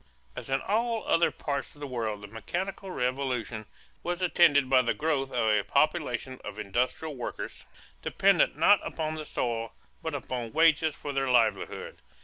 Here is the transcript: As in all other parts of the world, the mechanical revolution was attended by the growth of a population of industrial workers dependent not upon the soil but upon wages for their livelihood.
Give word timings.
As 0.35 0.49
in 0.49 0.61
all 0.61 1.05
other 1.07 1.29
parts 1.29 1.75
of 1.75 1.79
the 1.79 1.85
world, 1.85 2.23
the 2.23 2.27
mechanical 2.27 2.89
revolution 2.89 3.67
was 4.01 4.19
attended 4.19 4.67
by 4.67 4.81
the 4.81 4.95
growth 4.95 5.31
of 5.31 5.47
a 5.51 5.63
population 5.63 6.39
of 6.43 6.57
industrial 6.57 7.13
workers 7.15 7.67
dependent 8.01 8.57
not 8.57 8.79
upon 8.83 9.13
the 9.13 9.25
soil 9.25 9.73
but 10.01 10.15
upon 10.15 10.53
wages 10.53 10.95
for 10.95 11.13
their 11.13 11.29
livelihood. 11.29 11.99